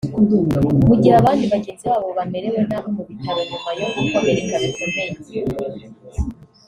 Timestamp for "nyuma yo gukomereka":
3.49-4.53